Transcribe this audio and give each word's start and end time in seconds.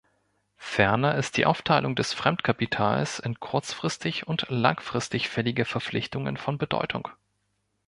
Ferner 0.57 1.13
ist 1.13 1.37
die 1.37 1.45
Aufteilung 1.45 1.95
des 1.95 2.11
Fremdkapitals 2.11 3.19
in 3.19 3.39
kurzfristig 3.39 4.25
und 4.25 4.47
langfristig 4.49 5.29
fällige 5.29 5.63
Verpflichtungen 5.63 6.37
von 6.37 6.57
Bedeutung. 6.57 7.07